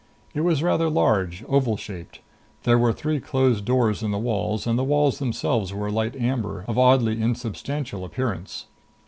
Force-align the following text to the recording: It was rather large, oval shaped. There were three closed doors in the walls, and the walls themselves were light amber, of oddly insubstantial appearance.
It 0.33 0.41
was 0.41 0.63
rather 0.63 0.89
large, 0.89 1.43
oval 1.47 1.77
shaped. 1.77 2.21
There 2.63 2.79
were 2.79 2.91
three 2.91 3.19
closed 3.19 3.65
doors 3.65 4.01
in 4.01 4.09
the 4.09 4.17
walls, 4.17 4.65
and 4.65 4.75
the 4.79 4.83
walls 4.83 5.19
themselves 5.19 5.75
were 5.75 5.91
light 5.91 6.15
amber, 6.15 6.65
of 6.67 6.79
oddly 6.79 7.21
insubstantial 7.21 8.03
appearance. 8.03 8.65